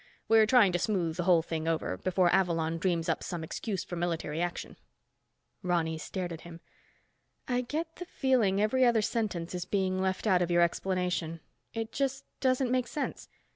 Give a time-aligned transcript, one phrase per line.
[0.27, 3.95] We're trying to smooth the whole thing over, before Avalon dreams up some excuse for
[3.95, 4.77] military action."
[5.61, 6.59] Ronny stared at him.
[7.47, 11.39] "I get the feeling every other sentence is being left out of your explanation.
[11.75, 13.29] It just doesn't make sense.